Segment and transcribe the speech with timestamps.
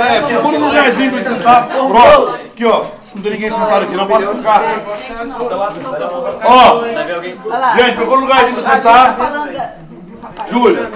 [0.00, 1.66] É, procura um lugarzinho pra sentar.
[1.66, 2.34] Pronto.
[2.34, 2.84] Aqui, ó.
[3.12, 4.62] Não tem ninguém sentado aqui, não posso ficar.
[6.44, 6.84] Ó,
[7.76, 9.16] gente, procura um lugarzinho pra sentar.
[10.48, 10.90] Júlia.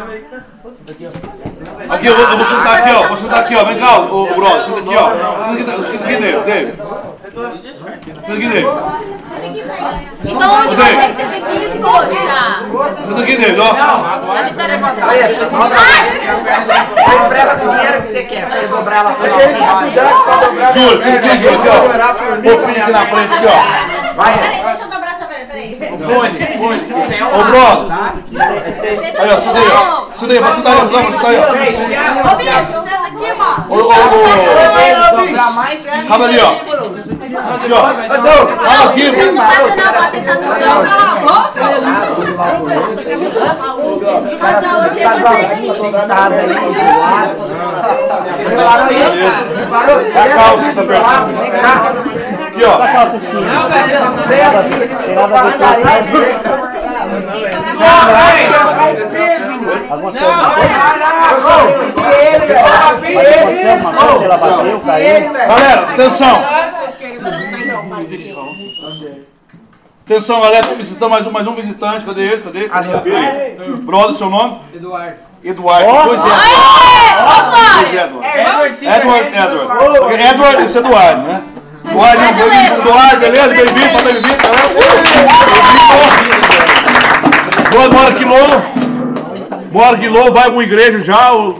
[1.90, 3.08] Aqui, eu vou, eu vou sentar aqui, ó.
[3.08, 3.64] Vou sentar aqui, ó.
[3.64, 4.62] Vem cá, ô, ô Bruno.
[4.62, 5.10] Senta aqui, ó.
[5.54, 6.76] Senta aqui, senta aqui dele, David.
[8.04, 8.68] Senta aqui dele.
[10.26, 10.84] Então onde você
[11.16, 12.08] senta aqui, poxa?
[13.06, 13.70] Senta aqui dele, ó.
[13.70, 14.80] A Vitória
[17.06, 19.52] Aí empresta o dinheiro que você quer, pra você dobrar ela sua altinha.
[20.72, 21.72] Júlia, senta aqui, Júlia, aqui, ó.
[22.64, 23.48] Filho aqui na frente, aqui, ó.
[24.24, 25.76] Peraí, deixa eu dobrar essa perna, peraí.
[25.78, 26.80] Fone, fone.
[27.14, 27.80] É um Ô, Bruno.
[29.18, 30.06] Aí, ó, senta aí, ó.
[30.14, 31.48] Senta aí, vai sentar aí, vai aí, ó.
[32.32, 33.66] Ô, bicho, senta aqui, mano.
[33.68, 33.90] Ô, ô, ô.
[36.08, 36.73] Calma ali, ó.
[37.44, 40.84] Calma aqui, Você não passa não, pra sentar no chão.
[44.40, 45.04] Mas a você
[48.62, 48.84] lado.
[50.14, 51.30] A calça tá apertada.
[52.46, 52.78] Aqui, ó.
[65.46, 66.36] Galera, atenção.
[70.06, 72.04] Atenção, galera, tá visitando mais um, mais um visitante.
[72.04, 72.42] Cadê ele?
[72.42, 72.68] Cadê?
[72.68, 73.76] Cadê ele?
[73.76, 74.60] Brother, seu nome?
[74.74, 75.16] Eduardo.
[75.42, 75.86] Eduardo.
[76.04, 76.24] Pois é.
[77.80, 78.38] Pois é, Eduardo.
[78.38, 78.86] Edward, sim.
[78.86, 80.22] Edward, Edward.
[80.22, 81.42] Edward, esse é Eduardo, né?
[81.88, 83.48] Eduardo, bem-vindo, Eduardo, beleza?
[83.48, 84.68] Bem-vindo, tá bem-vindo, galera.
[87.70, 88.73] Boa, bora aqui novo.
[89.74, 91.32] Bora louco, vai com igreja já.
[91.32, 91.58] ou-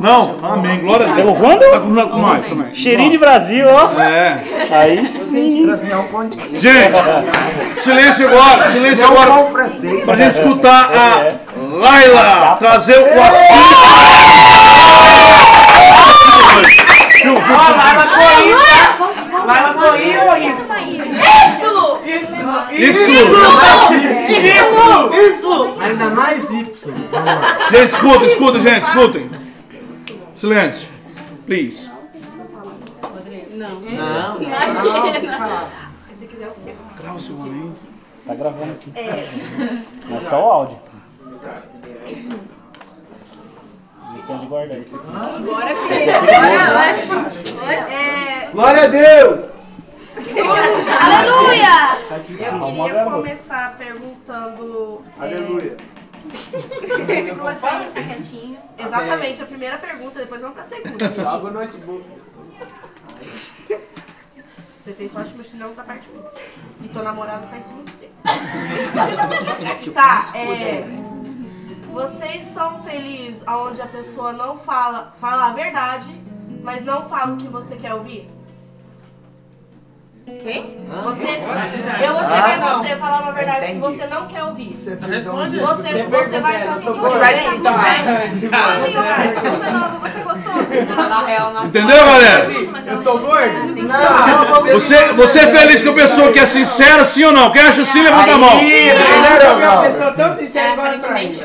[0.00, 1.16] Não, amém, glória a Deus.
[1.16, 1.58] Chegou quando?
[1.72, 2.72] Tá com, com mais, também.
[2.72, 4.00] Cheirinho de Brasil, ó.
[4.00, 4.38] É.
[4.70, 5.66] Aí sim.
[6.52, 9.42] Gente, silêncio agora, silêncio agora.
[10.04, 13.82] Pra gente escutar a Laila trazer o assunto.
[17.24, 17.34] Viu?
[17.34, 19.44] Ó, Laila tá?
[19.44, 20.36] Laila Corinho ou
[22.70, 23.10] isso?
[25.14, 25.76] Isso.
[25.80, 26.94] Ainda mais Y.
[27.70, 29.30] Gente, escuta, escuta, gente, escutem.
[30.34, 30.88] Silêncio.
[31.46, 31.90] Please.
[36.98, 37.74] Grava seu olhinho.
[38.26, 38.92] Tá gravando aqui.
[40.08, 40.78] Não é só o áudio.
[44.14, 45.06] Deixa de guardar isso aqui.
[48.52, 49.51] Glória a Deus!
[51.00, 51.98] Aleluia!
[52.10, 55.04] Eu queria começar perguntando.
[55.18, 55.76] é, Aleluia.
[57.88, 58.58] Fica quietinho.
[58.78, 61.12] Exatamente, a primeira pergunta, depois vamos pra segunda.
[61.14, 62.04] Joga o notebook.
[64.84, 66.24] Você tem sorte, meu chinelo tá perto de mim.
[66.82, 68.10] E teu namorado tá em cima de você.
[69.92, 70.84] tá, é.
[71.92, 76.10] Vocês são felizes onde a pessoa não fala, fala a verdade,
[76.62, 78.28] mas não fala o que você quer ouvir?
[80.24, 80.76] Quem?
[81.04, 81.40] Você,
[82.04, 84.72] eu vou chegar em você e falar uma verdade que você não quer ouvir.
[84.72, 85.58] Você, Responde.
[85.58, 87.50] você vai se sentindo Você vai se bem.
[87.50, 88.60] sentir bem.
[88.60, 90.52] Amigo, cara, você você gostou?
[91.08, 92.44] Na real, na Entendeu, galera?
[92.86, 93.74] Eu tô gordo?
[93.82, 97.50] Não, Você, você é feliz com a pessoa que é sincera, sim ou não?
[97.50, 98.60] Quem acha sim, levanta a mão.
[98.60, 98.94] É.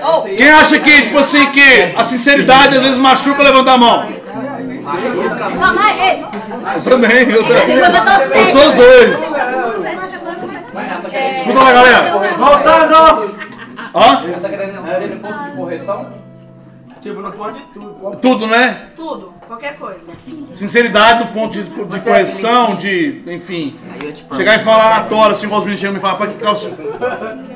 [0.04, 4.08] Ou, Quem acha que, tipo assim, que a sinceridade às vezes machuca, levanta a mão.
[5.60, 6.26] calma aí.
[6.76, 7.78] Eu também, eu também.
[7.78, 9.20] Eu sou os dois.
[11.38, 12.12] Escuta lá, galera.
[12.38, 13.36] Voltando!
[13.96, 14.40] Hã?
[14.42, 16.08] Tá querendo dizer no ponto de correção?
[17.00, 18.18] Tipo, no ponto de tudo.
[18.18, 18.88] Tudo, né?
[18.96, 20.00] Tudo, qualquer coisa.
[20.52, 23.80] Sinceridade do ponto de, de correção, de, enfim.
[24.36, 26.40] Chegar e falar na tora, assim, igual os meninos chegam e me falam, pra que
[26.40, 26.70] calça?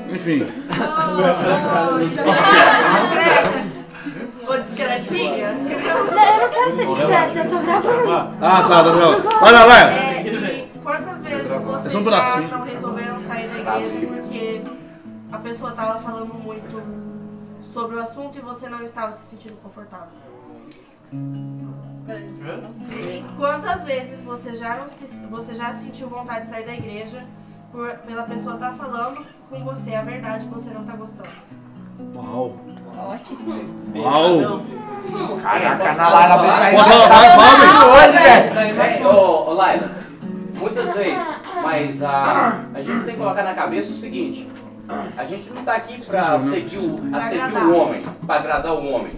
[0.10, 0.46] Enfim.
[4.52, 6.12] Ô.
[6.16, 8.12] Não, eu não quero ser discreta, eu tô gravando.
[8.12, 9.40] Ah, tá, tá, tá.
[9.40, 9.84] Vai lá, vai.
[9.84, 12.48] É, e quantas vezes vocês É só um já bracinho.
[12.50, 14.62] não resolveram sair da igreja porque
[15.32, 16.84] a pessoa tava falando muito
[17.74, 20.10] sobre o assunto e você não estava se sentindo confortável?
[22.90, 27.24] E quantas vezes você já, não se, você já sentiu vontade de sair da igreja
[27.72, 31.30] por, pela pessoa estar falando com você a verdade que você não tá gostando?
[32.16, 32.56] Uau.
[32.98, 33.66] Ótimo.
[33.96, 34.62] Uau.
[35.42, 36.78] Caraca, na Laila vai, velho.
[38.18, 39.92] É, ô, Laila,
[40.56, 41.22] muitas vezes,
[41.64, 44.48] mas a, a gente tem que colocar na cabeça o seguinte:
[45.18, 48.86] a gente não tá aqui pra seguir o, a seguir o homem, pra agradar o
[48.92, 49.12] homem.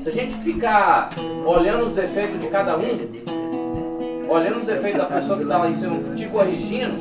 [0.00, 1.08] Se a gente ficar
[1.46, 2.90] olhando os defeitos de cada um,
[4.28, 6.94] olhando os defeitos da pessoa que tá lá em cima te corrigindo,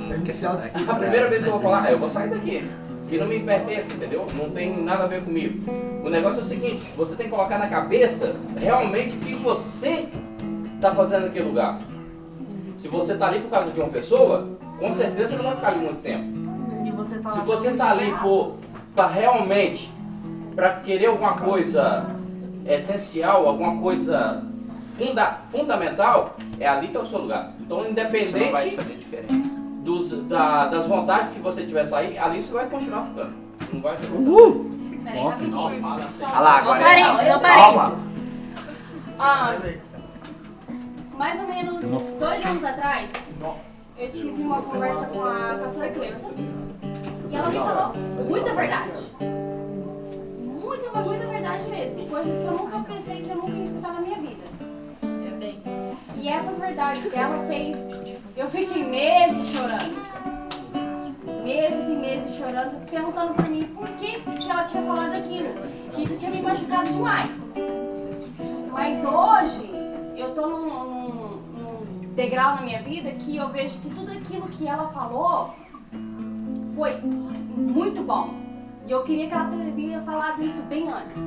[0.88, 2.70] a primeira vez que eu vou falar, "Ah, eu vou sair daqui.
[3.12, 4.26] Que não me pertence, entendeu?
[4.36, 5.70] Não tem nada a ver comigo.
[6.02, 10.08] O negócio é o seguinte, você tem que colocar na cabeça realmente o que você
[10.76, 11.78] está fazendo naquele lugar.
[12.80, 14.48] Se você está ali por causa de uma pessoa,
[14.80, 16.42] com certeza você não vai ficar ali muito tempo.
[17.22, 18.56] Tá Se você está ali por
[18.96, 19.92] pra realmente
[20.56, 22.06] para querer alguma coisa
[22.66, 24.42] essencial, alguma coisa
[24.98, 27.52] funda, fundamental, é ali que é o seu lugar.
[27.60, 29.51] Então, Isso não vai te independente fazer diferença.
[29.82, 33.34] Dos, da- das vontades que você tiver sair, ali você vai continuar ficando.
[33.74, 33.98] Não vai
[35.04, 35.58] Peraí, rapidinho.
[35.84, 36.80] Olha lá, agora.
[36.80, 38.08] parênteses.
[39.20, 39.56] Ah,
[41.18, 41.86] mais ou menos
[42.20, 43.10] dois anos atrás,
[43.98, 46.28] eu tive uma conversa com a pastora Cleusa
[47.30, 47.94] e ela me falou
[48.28, 48.92] muita verdade.
[50.60, 52.10] Muita, mas muita verdade mesmo.
[52.10, 54.51] Coisas que eu nunca pensei que eu nunca ia escutar na minha vida.
[56.18, 57.76] E essas verdades dela fez.
[58.38, 60.02] Eu fiquei meses chorando.
[61.44, 65.50] Meses e meses chorando, perguntando pra mim por que, que ela tinha falado aquilo.
[65.96, 67.32] Que isso tinha me machucado demais.
[68.72, 69.70] Mas hoje
[70.16, 74.48] eu tô num, num- num degrau na minha vida que eu vejo que tudo aquilo
[74.50, 75.56] que ela falou
[76.76, 78.36] foi muito bom.
[78.86, 81.20] E eu queria que ela teria falado isso bem antes.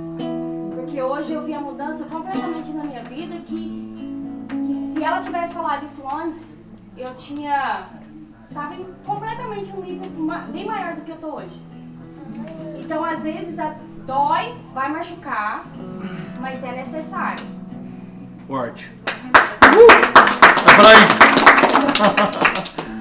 [0.75, 3.94] Porque hoje eu vi a mudança completamente na minha vida que, que
[5.05, 6.63] se ela tivesse falado isso antes,
[6.97, 7.89] eu tinha.
[8.55, 10.11] Tava em completamente um nível
[10.51, 11.61] bem maior do que eu tô hoje.
[12.83, 13.75] Então, às vezes, a
[14.07, 15.67] dói, vai machucar,
[16.41, 17.45] mas é necessário.
[18.47, 18.91] Forte.
[20.75, 21.05] Vai, Efraim.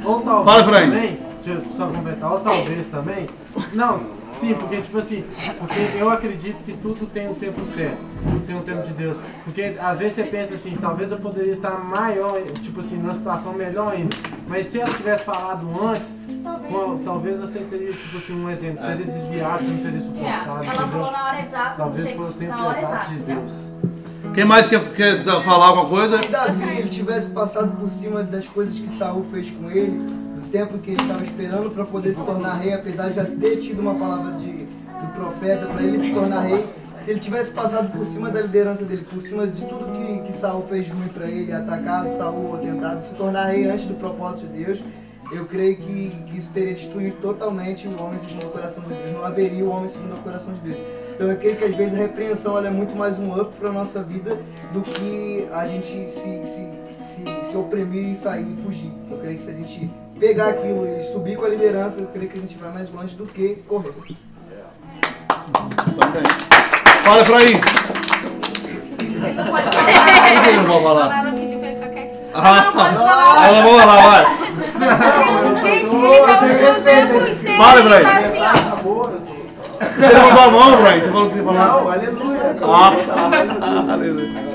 [0.03, 0.91] Ou talvez Fala, Efraim.
[0.91, 3.29] também, deixa eu só completar, ou talvez também.
[3.71, 3.97] Não,
[4.47, 5.23] sim, porque tipo assim,
[5.59, 9.17] porque eu acredito que tudo tem um tempo certo, tudo tem um tempo de Deus.
[9.43, 13.53] Porque às vezes você pensa assim, talvez eu poderia estar maior, tipo assim, numa situação
[13.53, 14.15] melhor ainda.
[14.47, 16.09] Mas se ela tivesse falado antes,
[16.43, 16.71] Talvez.
[16.73, 20.87] bom, talvez você teria, tipo assim, um exemplo, teria desviado, não teria É, suportado, ela
[20.87, 23.35] falou na hora exata, Talvez foi o tempo exato de entendeu?
[23.41, 23.73] Deus.
[24.33, 26.21] Quem mais quer, quer falar alguma coisa?
[26.21, 30.01] Se Davi ele tivesse passado por cima das coisas que Saul fez com ele,
[30.53, 33.79] tempo que ele estava esperando para poder se tornar rei, apesar de já ter tido
[33.79, 36.63] uma palavra de, do profeta para ele se tornar rei,
[37.03, 40.31] se ele tivesse passado por cima da liderança dele, por cima de tudo que, que
[40.31, 44.63] Saul fez ruim para ele, atacado Saul, tentado se tornar rei antes do propósito de
[44.63, 44.83] Deus,
[45.31, 49.11] eu creio que, que isso teria destruído totalmente o homem segundo o coração de Deus.
[49.11, 50.77] Não haveria o homem segundo o coração de Deus.
[51.15, 54.03] Então eu creio que às vezes a repreensão é muito mais um up para nossa
[54.03, 54.37] vida
[54.71, 56.71] do que a gente se, se,
[57.01, 58.91] se, se oprimir e sair e fugir.
[59.09, 59.89] Eu creio que se a gente
[60.23, 63.13] pegar aquilo e subir com a liderança, eu creio que a gente vai mais longe
[63.13, 63.91] do que correr.
[67.03, 67.59] Fala, Efraim.
[70.45, 71.19] Que não vai falar?
[71.19, 72.21] Ela pediu pra ele ficar quietinho.
[72.33, 72.71] Ah,
[73.47, 74.23] ela vai falar, vai.
[75.59, 77.09] Gente, Você ele
[77.43, 77.57] tá.
[77.57, 78.03] Fala, ele Brian.
[78.03, 78.39] tá assim.
[79.93, 80.99] Você levantou a mão, Brian?
[81.01, 81.67] Você falou que ia falar?
[81.67, 82.55] Não, aleluia.
[82.63, 84.52] Ah, aleluia.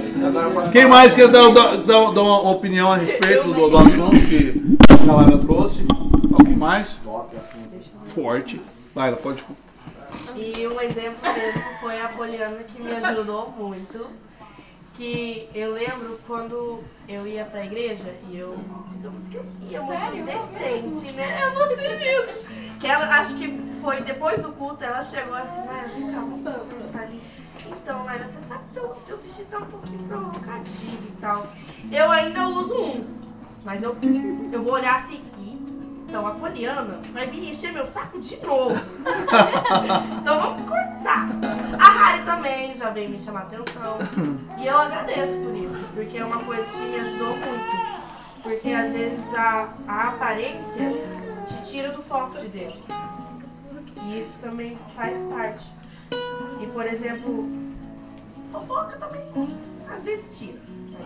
[0.73, 4.77] Quem mais quer dar, dar, dar- dar uma opinião a respeito do, do assunto que
[5.09, 5.85] a Laila trouxe?
[6.33, 6.97] Alguém mais?
[8.05, 8.61] Forte.
[8.95, 9.45] Laila, pode.
[10.37, 14.07] E um exemplo mesmo foi a Poliana que me ajudou muito.
[14.95, 18.59] Que eu lembro quando eu ia pra igreja e eu,
[18.91, 21.41] digamos que eu ia muito decente, né?
[21.41, 22.33] É você mesmo.
[22.81, 26.43] Que ela, acho que foi depois do culto, ela chegou assim, Laila, vem cá, vamos
[26.43, 26.98] conversar.
[27.71, 31.47] Então, Laila, você sabe que teu, teus vestidos tá um pouquinho provocativos e tal.
[31.91, 33.15] Eu ainda uso uns,
[33.65, 33.97] mas eu,
[34.53, 35.59] eu vou olhar assim, "Ih,
[36.09, 38.75] então a Poliana vai vir encher meu saco de novo.
[40.23, 41.29] então vamos cortar.
[41.79, 43.99] A Harry também já veio me chamar atenção.
[44.57, 47.99] E eu agradeço por isso, porque é uma coisa que me ajudou muito.
[48.43, 50.91] Porque às vezes a, a aparência
[51.47, 52.81] te tira do foco de Deus.
[54.05, 55.67] E isso também faz parte.
[56.61, 57.49] E por exemplo,
[58.53, 59.23] fofoca também.
[59.93, 60.59] Às vezes tira.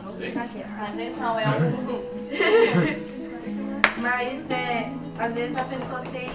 [0.04, 0.48] Mas ficar.
[0.88, 3.12] Às vezes não, é um.
[4.00, 6.28] Mas é, às vezes a pessoa tem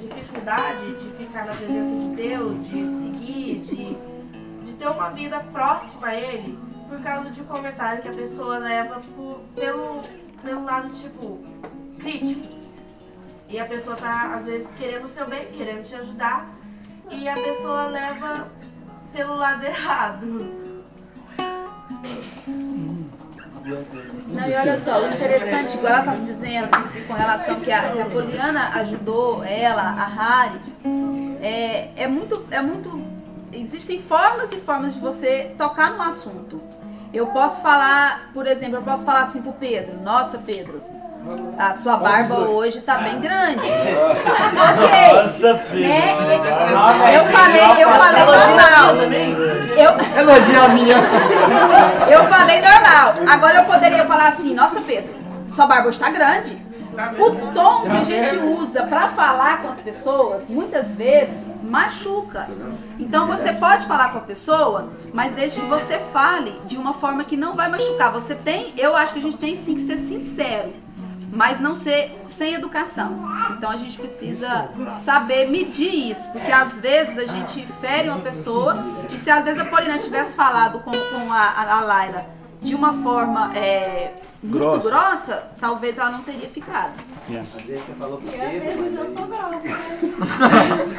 [0.00, 3.96] dificuldade de ficar na presença de Deus, de seguir, de,
[4.66, 8.58] de ter uma vida próxima a Ele, por causa de um comentário que a pessoa
[8.58, 10.02] leva por- pelo,
[10.42, 11.40] pelo lado, tipo,
[11.98, 12.54] crítico.
[13.48, 16.48] E a pessoa tá, às vezes, querendo o seu bem, querendo te ajudar,
[17.10, 18.48] e a pessoa leva
[19.12, 20.64] pelo lado errado.
[24.26, 26.68] Não, e olha só, o interessante, igual ela estava dizendo,
[27.06, 30.60] com relação que a, que a Poliana ajudou ela, a Harry,
[31.40, 33.02] é, é muito, é muito.
[33.52, 36.60] Existem formas e formas de você tocar no assunto.
[37.12, 40.82] Eu posso falar, por exemplo, eu posso falar assim pro Pedro, nossa Pedro,
[41.58, 43.60] A sua barba hoje tá bem grande.
[43.64, 45.22] ok.
[45.22, 45.60] Nossa, Né?
[45.70, 46.34] Pedro.
[47.14, 48.94] Eu falei, eu falei normal.
[49.76, 50.96] Eu, Elogia a minha.
[52.10, 53.14] eu falei normal.
[53.28, 55.14] Agora eu poderia falar assim, nossa Pedro,
[55.46, 56.62] sua barba hoje tá grande.
[57.18, 62.46] O tom que a gente usa pra falar com as pessoas, muitas vezes, machuca.
[63.00, 67.24] Então você pode falar com a pessoa, mas desde que você fale de uma forma
[67.24, 68.12] que não vai machucar.
[68.12, 70.72] Você tem, eu acho que a gente tem sim que ser sincero,
[71.34, 73.18] mas não ser sem educação.
[73.52, 74.70] Então a gente precisa
[75.04, 78.74] saber medir isso, porque às vezes a gente fere uma pessoa
[79.10, 82.26] e se às vezes a Paulina tivesse falado com, com a, a, Laila
[82.62, 84.12] de uma forma é,
[84.42, 84.88] muito Grossa.
[84.88, 86.92] grossa, talvez ela não teria ficado.
[87.28, 89.98] Às vezes você falou E às vezes eu sou grossa, né?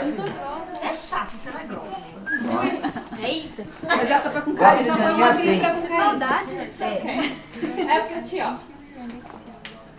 [0.02, 0.66] Eu sou grossa.
[0.74, 3.04] Você é chato, você não é grossa.
[3.20, 3.66] Eita.
[3.84, 4.94] Mas essa foi com Essa carinho.
[4.94, 5.42] foi E uma assim?
[5.44, 6.58] crítica com maldade.
[6.58, 8.56] É porque eu te ó.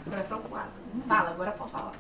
[0.08, 0.68] Coração quase.
[1.08, 1.92] Fala, agora pode falar.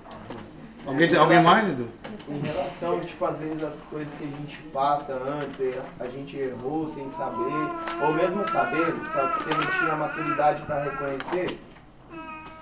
[0.86, 1.88] Alguém, tem- alguém mais, Edu?
[2.28, 6.36] Em relação, tipo, às vezes as coisas que a gente passa antes, e a gente
[6.36, 7.52] errou sem saber,
[8.02, 11.58] ou mesmo sabendo, só que você não tinha a maturidade para reconhecer,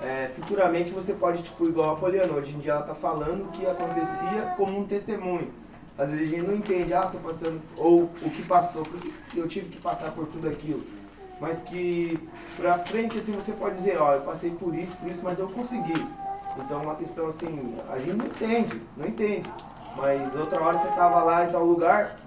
[0.00, 3.48] é, futuramente você pode, tipo, igual a Poliana, hoje em dia ela tá falando o
[3.48, 5.52] que acontecia como um testemunho.
[5.96, 9.46] Às vezes a gente não entende, ah, tô passando, ou o que passou, porque eu
[9.46, 10.82] tive que passar por tudo aquilo.
[11.40, 12.18] Mas que
[12.56, 15.48] pra frente, assim, você pode dizer, ó, eu passei por isso, por isso, mas eu
[15.48, 16.06] consegui.
[16.56, 19.50] Então uma questão assim, a gente não entende, não entende.
[19.96, 22.18] Mas outra hora você tava lá em tal lugar,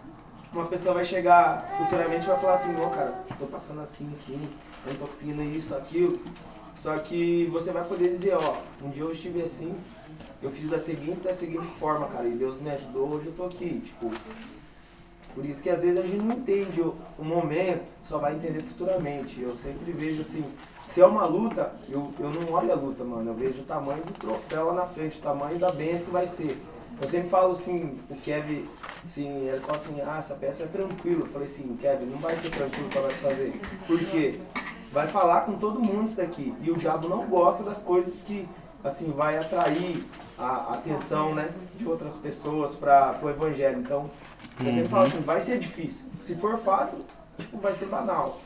[0.54, 4.50] uma pessoa vai chegar futuramente e vai falar assim, ó cara, tô passando assim, assim,
[4.86, 6.20] eu não tô conseguindo isso, aquilo.
[6.76, 9.76] Só que você vai poder dizer, ó, um dia eu estive assim,
[10.42, 13.46] eu fiz da seguinte, da seguinte forma, cara, e Deus me ajudou, hoje eu tô
[13.46, 14.12] aqui, tipo.
[15.38, 19.40] Por isso que às vezes a gente não entende o, momento, só vai entender futuramente.
[19.40, 20.44] Eu sempre vejo assim,
[20.88, 23.30] se é uma luta, eu, eu não olho a luta, mano.
[23.30, 26.26] Eu vejo o tamanho do troféu lá na frente, o tamanho da benção que vai
[26.26, 26.60] ser.
[27.00, 28.68] Eu sempre falo assim, o Kevin,
[29.06, 31.20] assim, ele fala assim, ah, essa peça é tranquila.
[31.20, 33.62] Eu falei assim, Kevin, não vai ser tranquilo pra nós fazer.
[33.86, 34.40] Por quê?
[34.92, 36.52] Vai falar com todo mundo isso daqui.
[36.64, 38.50] E o diabo não gosta das coisas que,
[38.84, 40.04] assim, vai atrair
[40.36, 43.78] a atenção, né, de outras pessoas para o evangelho.
[43.82, 44.10] Então,
[44.60, 46.06] eu sempre falo assim, vai ser difícil.
[46.22, 47.06] Se for fácil,
[47.38, 48.42] tipo, vai ser banal.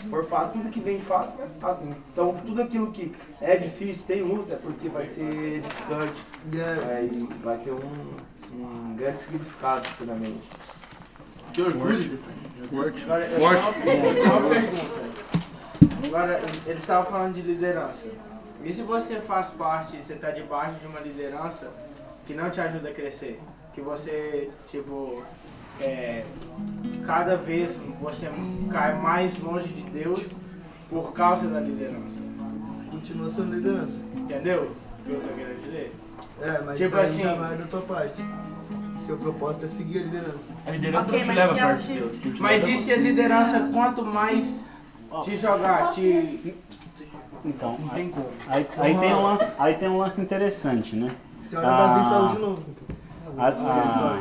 [0.00, 1.94] Se for fácil, tudo que vem fácil vai fácil.
[2.12, 6.22] Então, tudo aquilo que é difícil, tem luta, é porque vai ser edificante.
[6.54, 8.16] É, e vai ter um,
[8.52, 10.48] um grande significado futuramente.
[11.52, 12.18] Que orgulho.
[12.70, 13.04] Forte.
[16.06, 18.08] Agora, eles estavam falando de liderança.
[18.64, 21.70] E se você faz parte, você está debaixo de uma liderança
[22.26, 23.40] que não te ajuda a crescer?
[23.74, 25.22] Que você, tipo,
[25.80, 26.24] é,
[27.04, 28.30] cada vez você
[28.70, 30.20] cai mais longe de Deus
[30.88, 32.20] por causa da liderança.
[32.90, 33.96] Continua sendo liderança.
[34.16, 35.92] Entendeu o que eu tô querendo dizer?
[36.40, 38.22] É, mas Tipo assim- já vai da tua parte.
[39.04, 40.52] Seu propósito é seguir a liderança.
[40.66, 42.18] A liderança Ok, não te leva ela perto de Deus.
[42.20, 44.64] te Mas leva é a liderança, quanto mais
[45.24, 46.54] te jogar, te...
[47.44, 48.26] Então, Não tem como.
[48.48, 51.10] aí, aí, tem um, aí tem um lance interessante, né?
[51.44, 52.64] Senhora Davi saiu de novo.
[53.38, 54.20] A- a-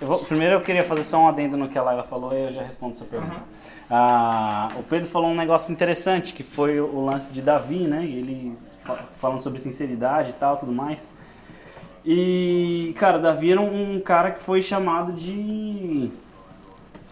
[0.00, 2.44] eu vou- primeiro eu queria fazer só um adendo no que a Laila falou e
[2.46, 3.42] eu já respondo sua pergunta.
[3.90, 8.04] Ah, o Pedro falou um negócio interessante, que foi o, lance de Davi, né?
[8.04, 11.08] Ele fa- falando sobre sinceridade e tal, tudo mais.
[12.04, 16.10] E, cara, Davi era um, cara que foi chamado de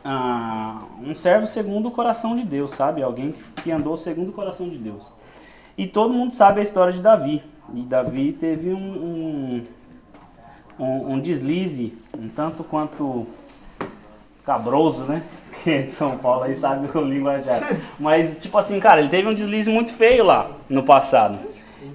[0.04, 3.02] ah, um servo segundo o coração de Deus, sabe?
[3.02, 5.10] Alguém que, que andou segundo o coração de Deus.
[5.76, 7.42] E todo mundo sabe a história de Davi.
[7.74, 9.62] E Davi teve um, um,
[10.78, 13.26] um, um deslize, um tanto quanto
[14.44, 15.22] cabroso, né?
[15.64, 17.78] Quem é de São Paulo aí sabe o linguajar.
[17.98, 21.38] Mas, tipo assim, cara, ele teve um deslize muito feio lá no passado.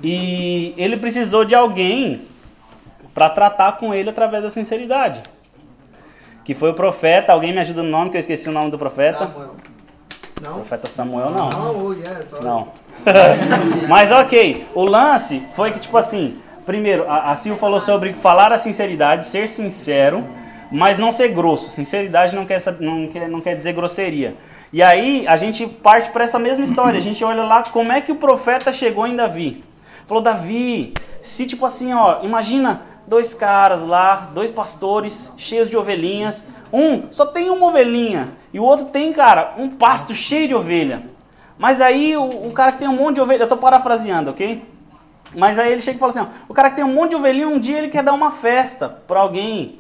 [0.03, 2.21] E ele precisou de alguém
[3.13, 5.21] para tratar com ele através da sinceridade.
[6.43, 8.77] Que foi o profeta, alguém me ajuda no nome, que eu esqueci o nome do
[8.77, 9.19] profeta.
[9.19, 9.55] Samuel.
[10.41, 10.53] Não?
[10.55, 11.49] Profeta Samuel não.
[11.49, 12.19] Não, oh, yeah.
[12.41, 12.69] Não.
[13.87, 18.51] Mas ok, o lance foi que, tipo assim, primeiro, a, a Sil falou sobre falar
[18.51, 20.23] a sinceridade, ser sincero,
[20.71, 21.69] mas não ser grosso.
[21.69, 24.35] Sinceridade não quer, não quer, não quer dizer grosseria.
[24.73, 26.97] E aí a gente parte para essa mesma história.
[26.97, 29.63] A gente olha lá como é que o profeta chegou em Davi.
[30.05, 36.47] Falou, Davi, se tipo assim, ó, imagina dois caras lá, dois pastores cheios de ovelhinhas.
[36.71, 41.03] Um só tem uma ovelhinha e o outro tem, cara, um pasto cheio de ovelha.
[41.57, 44.70] Mas aí o, o cara que tem um monte de ovelha, eu tô parafraseando, ok?
[45.35, 47.15] Mas aí ele chega e fala assim, ó, o cara que tem um monte de
[47.15, 49.79] ovelhinha, um dia ele quer dar uma festa para alguém.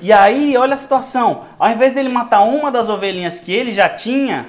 [0.00, 3.88] E aí, olha a situação, ao invés dele matar uma das ovelhinhas que ele já
[3.88, 4.46] tinha,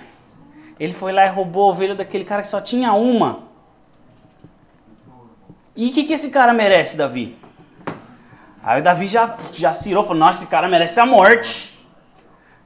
[0.79, 3.39] ele foi lá e roubou a ovelha daquele cara que só tinha uma.
[5.75, 7.37] E o que, que esse cara merece, Davi?
[8.63, 11.77] Aí o Davi já, já cirou, falou, nossa, esse cara merece a morte.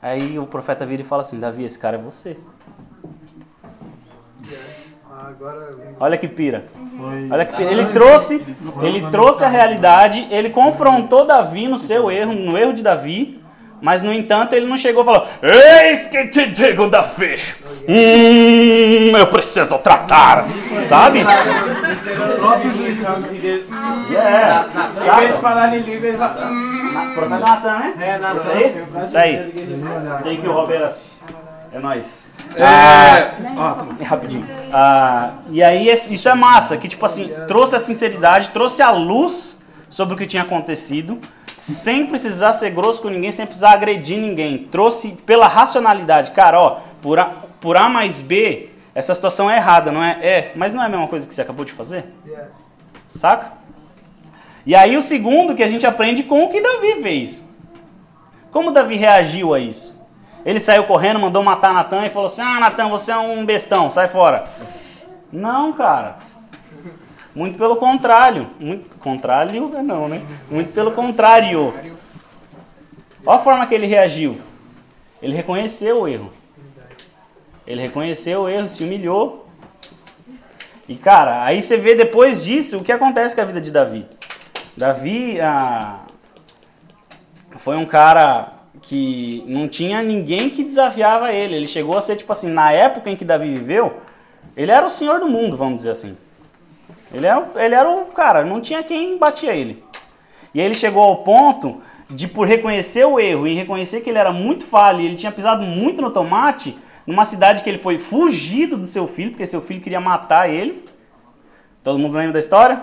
[0.01, 2.37] Aí o profeta vira e fala assim, Davi, esse cara é você.
[5.29, 5.75] Agora.
[5.99, 6.65] Olha que pira.
[7.31, 7.71] Olha que pira.
[7.71, 8.43] Ele trouxe,
[8.81, 13.39] ele trouxe a realidade, ele confrontou Davi no seu erro, no erro de Davi,
[13.81, 17.39] mas no entanto ele não chegou e falou: Eis que te digo, Davi.
[17.87, 20.45] Hum, eu preciso tratar.
[20.87, 21.19] Sabe?
[24.09, 24.65] Yeah.
[25.23, 26.47] Em de falar em língua, ele fala.
[26.47, 27.13] "Hum".
[27.13, 27.93] Profeta Natan, né?
[27.99, 28.39] É, Natan.
[28.39, 28.83] Isso aí?
[29.05, 29.53] Isso aí.
[30.23, 30.97] Tem que o Roberto.
[31.71, 32.27] É nóis.
[32.55, 32.63] É.
[32.63, 34.05] Ah, Ah, tá.
[34.05, 34.45] rapidinho.
[34.73, 39.57] Ah, e aí isso é massa, que tipo assim, trouxe a sinceridade, trouxe a luz
[39.89, 41.19] sobre o que tinha acontecido,
[41.59, 44.67] sem precisar ser grosso com ninguém, sem precisar agredir ninguém.
[44.71, 47.25] Trouxe pela racionalidade, cara, ó, por A,
[47.61, 50.17] por a mais B, essa situação é errada, não é?
[50.21, 52.05] É, mas não é a mesma coisa que você acabou de fazer?
[52.25, 52.49] Yeah.
[53.13, 53.53] Saca?
[54.65, 57.43] E aí o segundo que a gente aprende com o que Davi fez.
[58.51, 59.98] Como Davi reagiu a isso?
[60.45, 63.89] Ele saiu correndo, mandou matar Natan e falou assim: Ah, Natan, você é um bestão,
[63.91, 64.45] sai fora.
[65.31, 66.17] Não, cara.
[67.35, 68.49] Muito pelo contrário.
[68.59, 70.21] Muito contrário, não, né?
[70.49, 71.73] Muito pelo contrário.
[73.25, 74.41] Olha a forma que ele reagiu.
[75.21, 76.31] Ele reconheceu o erro.
[77.67, 79.47] Ele reconheceu o erro, se humilhou.
[80.87, 84.07] E cara, aí você vê depois disso o que acontece com a vida de Davi.
[84.75, 85.99] Davi ah,
[87.57, 88.58] foi um cara
[88.89, 91.53] que não tinha ninguém que desafiava ele.
[91.53, 94.01] Ele chegou a ser, tipo assim, na época em que Davi viveu,
[94.57, 96.17] ele era o senhor do mundo, vamos dizer assim.
[97.13, 99.83] Ele era, ele era o cara, não tinha quem batia ele.
[100.55, 104.31] E ele chegou ao ponto de, por reconhecer o erro e reconhecer que ele era
[104.31, 108.87] muito falho ele tinha pisado muito no tomate, numa cidade que ele foi fugido do
[108.87, 110.83] seu filho, porque seu filho queria matar ele.
[111.83, 112.81] Todo mundo lembra da história?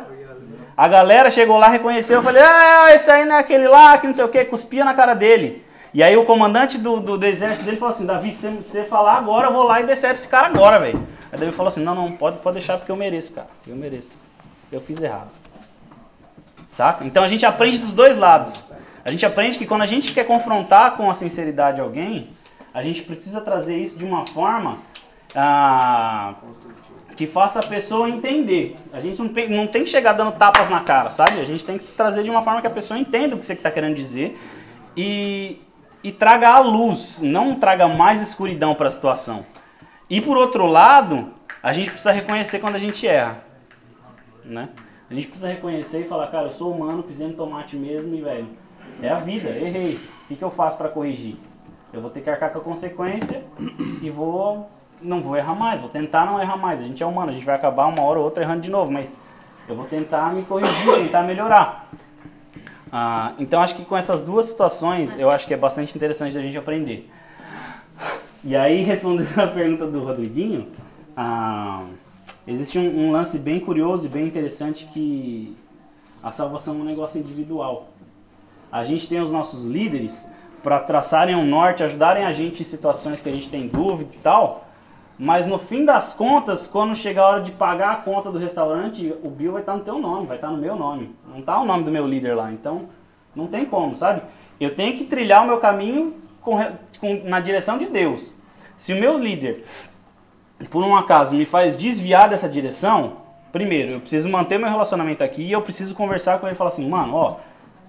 [0.77, 4.07] A galera chegou lá, reconheceu, eu falei, ah, esse aí não é aquele lá, que
[4.07, 5.66] não sei o que, cuspia na cara dele.
[5.97, 9.15] E aí o comandante do, do, do exército dele falou assim, Davi, se você falar
[9.15, 11.03] agora, eu vou lá e decepo esse cara agora, velho.
[11.33, 13.47] Aí Davi falou assim, não, não, pode, pode deixar porque eu mereço, cara.
[13.67, 14.21] Eu mereço.
[14.71, 15.31] Eu fiz errado.
[16.69, 17.03] Saca?
[17.03, 18.63] Então a gente aprende dos dois lados.
[19.07, 22.29] A gente aprende que quando a gente quer confrontar com a sinceridade alguém,
[22.75, 24.77] a gente precisa trazer isso de uma forma
[25.35, 26.35] ah,
[27.17, 28.77] que faça a pessoa entender.
[28.93, 31.41] A gente não tem, não tem que chegar dando tapas na cara, sabe?
[31.41, 33.55] A gente tem que trazer de uma forma que a pessoa entenda o que você
[33.55, 34.39] está querendo dizer
[34.95, 35.59] e,
[36.03, 39.47] e traga a luz, não traga mais escuridão para a situação.
[40.09, 41.33] E por outro lado,
[41.63, 43.43] a gente precisa reconhecer quando a gente erra,
[44.45, 44.69] né?
[45.11, 48.21] A gente precisa reconhecer e falar, cara, eu sou humano, pisei no tomate mesmo e,
[48.21, 48.49] velho,
[49.01, 49.95] é a vida, errei.
[49.95, 51.37] O que, que eu faço para corrigir?
[51.93, 53.45] Eu vou ter que arcar com a consequência
[54.03, 54.69] e vou
[55.03, 56.81] não vou errar mais, vou tentar não errar mais.
[56.81, 58.91] A gente é humano, a gente vai acabar uma hora ou outra errando de novo,
[58.91, 59.15] mas
[59.69, 61.87] eu vou tentar me corrigir, tentar melhorar.
[62.99, 66.41] Ah, então acho que com essas duas situações, eu acho que é bastante interessante a
[66.41, 67.11] gente aprender.
[68.43, 70.69] E aí, respondendo a pergunta do Rodriguinho,
[71.15, 71.85] ah,
[72.49, 75.55] existe um, um lance bem curioso e bem interessante que
[76.23, 77.89] a salvação é um negócio individual.
[78.73, 80.25] A gente tem os nossos líderes
[80.63, 84.19] para traçarem um norte, ajudarem a gente em situações que a gente tem dúvida e
[84.21, 84.66] tal,
[85.19, 89.15] mas no fim das contas, quando chegar a hora de pagar a conta do restaurante,
[89.23, 91.15] o bill vai estar no teu nome, vai estar no meu nome.
[91.27, 92.53] Não está o nome do meu líder lá.
[92.53, 92.87] Então,
[93.35, 94.23] não tem como, sabe?
[94.61, 96.59] Eu tenho que trilhar o meu caminho com,
[97.01, 98.35] com, na direção de Deus.
[98.77, 99.65] Se o meu líder,
[100.71, 103.19] por um acaso, me faz desviar dessa direção,
[103.51, 106.69] primeiro, eu preciso manter meu relacionamento aqui e eu preciso conversar com ele e falar
[106.69, 107.37] assim, mano, ó,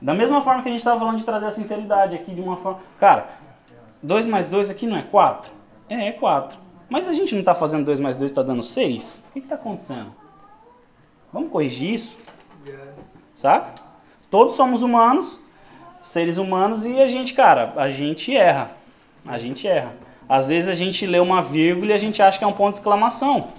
[0.01, 2.55] da mesma forma que a gente estava falando de trazer a sinceridade aqui de uma
[2.55, 2.79] forma.
[2.97, 3.27] Cara,
[4.01, 5.51] 2 mais 2 aqui não é 4?
[5.89, 6.66] É, é 4.
[6.89, 9.23] Mas a gente não está fazendo 2 mais 2 está dando 6?
[9.29, 10.11] O que está acontecendo?
[11.31, 12.17] Vamos corrigir isso?
[13.35, 13.81] Saca?
[14.29, 15.39] Todos somos humanos,
[16.01, 18.71] seres humanos, e a gente, cara, a gente erra.
[19.25, 19.93] A gente erra.
[20.27, 22.73] Às vezes a gente lê uma vírgula e a gente acha que é um ponto
[22.73, 23.49] de exclamação.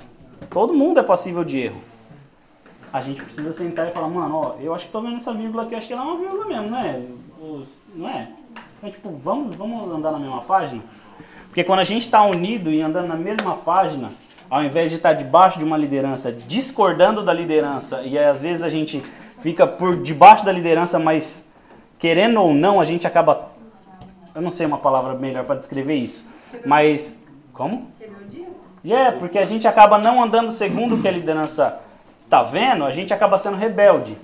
[0.50, 1.80] Todo mundo é passível de erro.
[2.92, 5.64] A gente precisa sentar e falar, mano, ó, eu acho que tô vendo essa vírgula
[5.64, 7.06] aqui, acho que ela é uma vírgula mesmo, né?
[7.94, 8.28] Não é?
[8.78, 10.82] Então, tipo, vamos, vamos andar na mesma página?
[11.58, 14.12] Porque quando a gente está unido e andando na mesma página,
[14.48, 18.70] ao invés de estar debaixo de uma liderança, discordando da liderança, e às vezes a
[18.70, 19.02] gente
[19.40, 21.48] fica por debaixo da liderança, mas
[21.98, 23.50] querendo ou não, a gente acaba.
[24.36, 26.30] Eu não sei uma palavra melhor para descrever isso,
[26.64, 27.20] mas.
[27.52, 27.90] Como?
[28.00, 28.06] É,
[28.84, 31.80] yeah, porque a gente acaba não andando segundo o que a liderança
[32.20, 34.16] está vendo, a gente acaba sendo rebelde.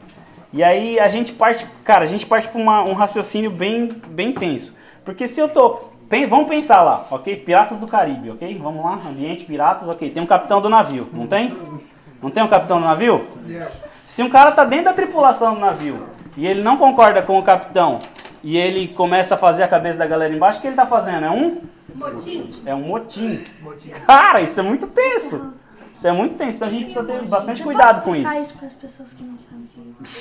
[0.53, 4.77] E aí a gente parte, cara, a gente parte para um raciocínio bem, bem tenso.
[5.05, 5.94] Porque se eu tô
[6.29, 7.37] Vamos pensar lá, ok?
[7.37, 8.59] Piratas do Caribe, ok?
[8.63, 10.11] Vamos lá, ambiente piratas, ok.
[10.11, 11.57] Tem um capitão do navio, não tem?
[12.23, 13.27] Não tem um capitão do navio?
[14.07, 17.43] Se um cara tá dentro da tripulação do navio e ele não concorda com o
[17.43, 18.01] capitão
[18.43, 21.25] e ele começa a fazer a cabeça da galera embaixo, o que ele tá fazendo?
[21.25, 21.61] É um?
[21.95, 22.51] Motim.
[22.67, 23.43] É um motim.
[24.07, 25.53] Cara, isso é muito tenso.
[25.95, 28.55] Isso é muito tenso, então a gente precisa ter bastante cuidado com isso.
[28.59, 30.15] Para as pessoas que não sabem o que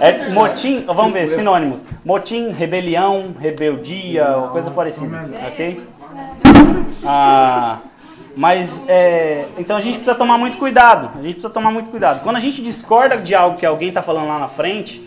[0.04, 1.84] É motim, vamos ver, sinônimos.
[2.04, 5.82] Motim, rebelião, rebeldia, ou coisa parecida, ok?
[7.04, 7.78] Ah,
[8.36, 12.22] mas, é, então a gente precisa tomar muito cuidado, a gente precisa tomar muito cuidado.
[12.22, 15.02] Quando a gente discorda de algo que alguém está falando lá na frente,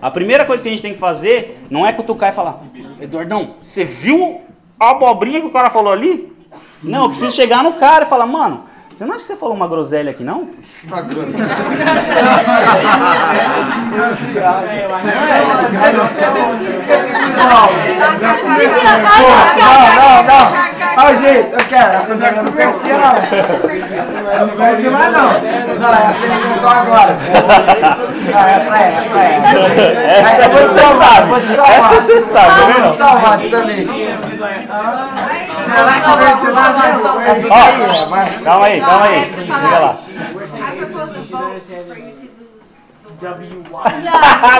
[0.00, 2.60] a primeira coisa que a gente tem que fazer não é cutucar e falar,
[3.00, 4.42] Eduardão, você viu
[4.78, 6.35] a abobrinha que o cara falou ali?
[6.82, 9.54] Não, eu preciso chegar no cara e falar, mano, você não acha que você falou
[9.54, 10.48] uma groselha aqui, não?
[10.84, 11.02] Uma
[19.56, 20.66] Não, não, não.
[20.98, 21.92] Olha o jeito, eu quero.
[21.92, 22.44] Essa não é não.
[24.46, 25.32] Não vai de lá, não.
[25.78, 27.16] Não, essa ele inventou agora.
[28.32, 30.20] Não, essa é, essa é.
[30.20, 31.70] Essa eu vou te salvar, vou te salvar.
[31.70, 32.74] Essa você sabe, Ah, né?
[32.82, 33.86] Vou te salvar vez.
[35.70, 35.82] É,
[38.08, 38.40] vai.
[38.42, 39.32] Calma aí, calma aí.
[39.32, 39.96] Fica lá.
[40.56, 42.36] I propose a vote for you to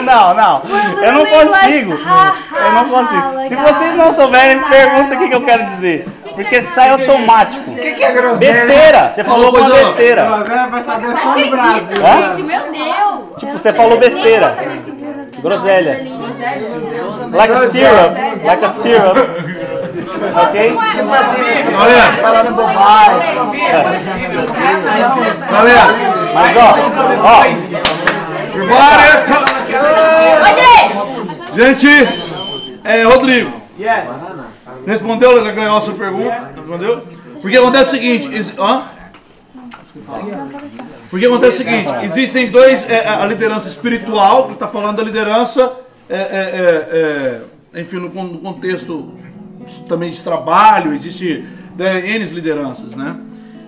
[0.03, 0.63] não, não.
[1.03, 1.93] Eu não consigo.
[1.93, 3.49] Eu não consigo.
[3.49, 6.09] Se vocês não souberem, pergunta o que, que eu quero dizer.
[6.35, 7.71] Porque sai automático.
[7.71, 8.53] O que, que é groselha?
[8.53, 9.11] Besteira.
[9.11, 10.25] Você falou uma besteira.
[10.25, 12.03] Groselha vai saber só no Brasil.
[12.03, 13.39] Gente, meu Deus.
[13.39, 14.57] Tipo, você falou besteira.
[15.41, 15.99] Groselha.
[17.33, 18.45] Like a syrup.
[18.45, 19.17] Like a syrup.
[20.17, 20.79] Ok?
[20.93, 22.13] Tipo assim, Galera.
[22.21, 23.35] falando bobagem.
[25.51, 25.87] Galera,
[26.35, 26.75] Mas ó,
[27.23, 27.45] ó.
[31.55, 31.89] Gente,
[32.85, 33.53] é, Rodrigo.
[34.87, 36.51] Respondeu legal a sua pergunta?
[36.55, 37.03] Respondeu?
[37.41, 38.55] Porque acontece o seguinte.
[38.59, 38.83] hã?
[41.11, 42.89] Porque acontece o seguinte: existem dois.
[42.89, 45.73] é, a liderança espiritual, que está falando da liderança,
[46.09, 46.21] é, é,
[47.75, 49.15] é, é, enfim, no, no contexto
[49.89, 51.45] também de trabalho, existe
[51.77, 53.17] né, N lideranças, né?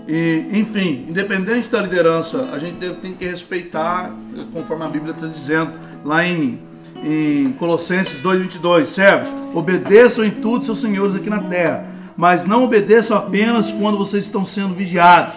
[0.08, 5.26] E, enfim, independente da liderança, a gente tem que respeitar, eh, conforme a Bíblia está
[5.26, 6.58] dizendo, lá em,
[7.04, 13.18] em Colossenses 2,22, servos, obedeçam em tudo seus senhores aqui na terra, mas não obedeçam
[13.18, 15.36] apenas quando vocês estão sendo vigiados,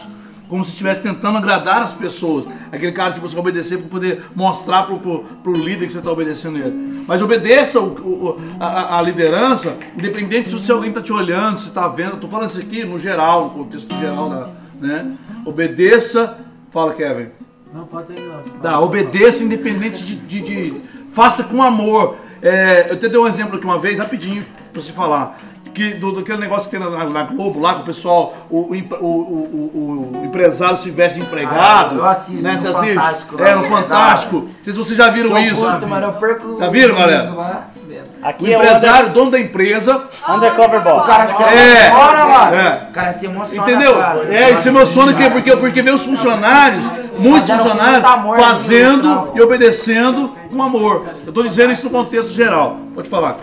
[0.51, 2.43] como se estivesse tentando agradar as pessoas.
[2.73, 6.11] Aquele cara que você vai obedecer para poder mostrar para o líder que você está
[6.11, 7.05] obedecendo ele.
[7.07, 11.69] Mas obedeça o- o- a, a- liderança, independente se, se alguém está te olhando, se
[11.69, 12.15] está vendo.
[12.15, 14.49] Estou falando isso aqui no geral, no contexto geral, da,
[14.81, 15.13] né?
[15.45, 16.37] Obedeça.
[16.69, 17.27] Fala, Kevin.
[17.73, 18.41] Não, pode terminar.
[18.61, 20.81] Dá, obedeça independente de, de- de-
[21.13, 22.17] Faça com amor.
[22.41, 25.39] É, eu até dei um exemplo aqui uma vez, rapidinho, pra você falar.
[25.73, 28.73] Que, do, daquele negócio que tem na, na Globo lá, que o pessoal, o, o,
[28.73, 31.60] o- o- o- o empresário se veste de empregado.
[31.95, 32.53] Ah, eu assisto né?
[32.53, 32.93] no Você assiste?
[32.95, 33.62] Fantástico, É, lá.
[33.62, 34.36] no Fantástico.
[34.36, 35.62] Não sei se vocês já viram Sou isso.
[35.65, 37.29] curto, mas eu perco Já viram, galera?
[37.34, 38.07] lá, vendo.
[38.21, 40.03] O Aqui é o empresário, dono da empresa.
[40.27, 41.05] Undercover O Boss.
[41.07, 41.88] cara se É.
[41.88, 42.55] emociona, mano.
[42.55, 42.88] É.
[42.89, 43.69] O cara se emociona.
[43.71, 43.97] Entendeu?
[43.97, 44.34] cara.
[44.36, 46.84] É, isso emociona que, porque, porque vê os funcionários,
[47.17, 48.05] muitos Fazendo funcionários,
[48.45, 51.05] fazendo e obedecendo com amor.
[51.25, 52.77] Eu tô dizendo isso no contexto geral.
[52.93, 53.38] Pode falar.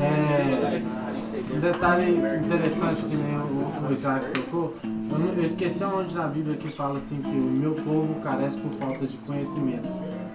[0.00, 0.25] É,
[1.56, 6.68] um detalhe interessante que nem o, Isaac tocou, eu, eu esqueci onde na Bíblia que
[6.68, 9.88] fala assim que o meu povo carece por falta de conhecimento.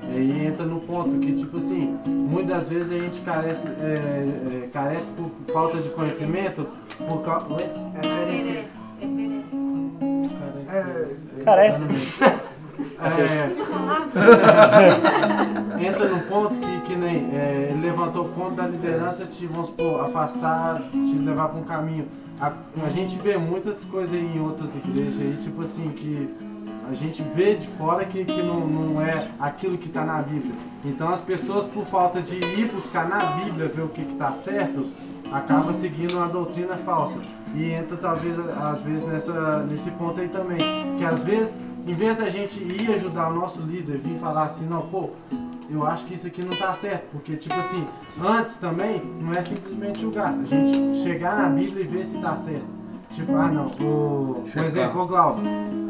[0.04, 4.70] E aí entra no ponto que, tipo assim, muitas vezes a gente carece, é, é,
[4.74, 7.48] carece por falta de conhecimento por causa.
[11.44, 11.86] Carece.
[13.04, 13.50] É,
[15.88, 19.68] entra num ponto que, que nem é, ele levantou o ponto da liderança te, vamos
[19.70, 22.08] supor, afastar, te levar para um caminho.
[22.40, 22.52] A,
[22.86, 26.30] a gente vê muitas coisas em outras igrejas aí, tipo assim, que
[26.90, 30.54] a gente vê de fora que, que não, não é aquilo que está na Bíblia.
[30.84, 34.88] Então as pessoas, por falta de ir buscar na Bíblia ver o que está certo,
[35.32, 37.20] acaba seguindo uma doutrina falsa.
[37.56, 40.58] E entra talvez às vezes nessa, nesse ponto aí também.
[40.98, 41.54] Que às vezes,
[41.86, 45.10] em vez da gente ir ajudar o nosso líder, vir falar assim, não, pô,
[45.70, 47.06] eu acho que isso aqui não tá certo.
[47.12, 47.86] Porque, tipo assim,
[48.22, 50.34] antes também não é simplesmente julgar.
[50.34, 52.82] A gente chegar na Bíblia e ver se tá certo.
[53.12, 55.42] Tipo, ah não, o, por exemplo, o Glauco,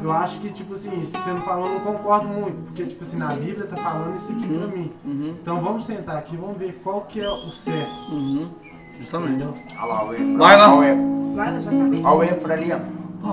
[0.01, 3.03] eu acho que, tipo assim, se você não falou, eu não concordo muito, porque, tipo
[3.03, 4.91] assim, na Bíblia tá falando isso aqui pra mim.
[5.39, 7.91] Então vamos sentar aqui, vamos ver qual que é o certo.
[8.97, 9.43] Justamente.
[9.79, 10.37] Olha lá o Efra.
[10.37, 10.75] Vai lá.
[10.75, 11.35] Olha o Efra.
[11.35, 12.03] Vai, já acabei.
[12.03, 12.79] Olha o Efra ali, ó.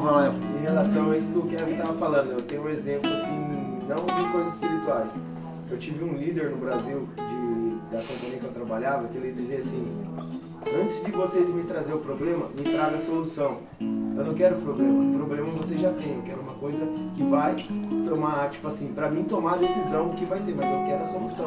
[0.01, 3.11] Vai lá, Em relação a isso que o Kevin estava falando, eu tenho um exemplo
[3.13, 3.39] assim,
[3.89, 5.13] não de coisas espirituais.
[5.71, 9.59] Eu tive um líder no Brasil de, da companhia que eu trabalhava, que ele dizia
[9.59, 9.87] assim,
[10.81, 13.61] antes de vocês me trazer o problema, me traga a solução.
[13.81, 15.17] Eu não quero problema.
[15.17, 16.17] Problema você já tem.
[16.17, 17.55] Eu quero uma coisa que vai
[18.07, 21.03] tomar, tipo assim, pra mim tomar a decisão do que vai ser, mas eu quero
[21.03, 21.47] a solução.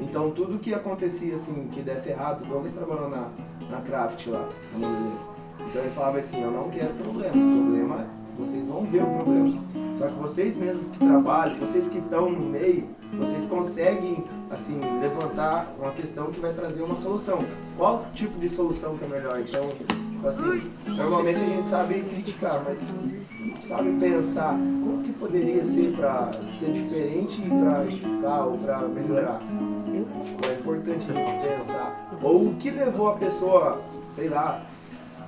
[0.00, 3.30] Então tudo que acontecia assim, que desse errado, igual eles trabalhando na,
[3.70, 4.46] na craft lá,
[4.78, 5.34] na.
[5.70, 7.32] Então ele falava assim, eu não quero problema.
[7.32, 9.62] Problema vocês vão ver o problema.
[9.96, 15.72] Só que vocês mesmos que trabalham, vocês que estão no meio, vocês conseguem assim levantar
[15.78, 17.44] uma questão que vai trazer uma solução.
[17.76, 19.40] Qual tipo de solução que é melhor?
[19.40, 25.62] Então, tipo assim, normalmente a gente sabe criticar, mas não sabe pensar como que poderia
[25.64, 29.38] ser para ser diferente e para edificar ou para melhorar.
[29.38, 32.10] Tipo, é importante a gente pensar.
[32.22, 33.80] Ou o que levou a pessoa,
[34.16, 34.62] sei lá,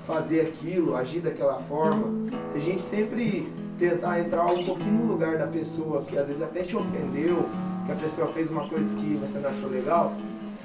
[0.07, 2.31] fazer aquilo, agir daquela forma.
[2.55, 6.62] A gente sempre tentar entrar um pouquinho no lugar da pessoa que às vezes até
[6.62, 7.49] te ofendeu,
[7.85, 10.12] que a pessoa fez uma coisa que você não achou legal,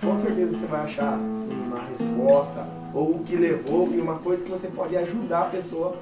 [0.02, 4.52] com certeza você vai achar uma resposta ou o que levou e uma coisa que
[4.52, 5.96] você pode ajudar a pessoa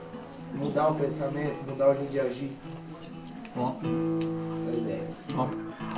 [0.54, 2.52] a mudar o pensamento, mudar o jeito de agir.
[3.56, 3.78] Bom.
[3.82, 5.08] Essa é a ideia.
[5.34, 5.50] Bom.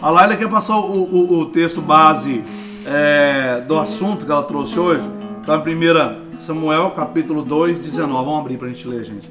[0.02, 2.44] A Laila quer passar o, o, o texto base
[2.86, 5.08] é, do assunto que ela trouxe hoje.
[5.42, 8.26] Está em 1 Samuel, capítulo 2, 19.
[8.26, 9.30] Vamos abrir para a gente ler, gente.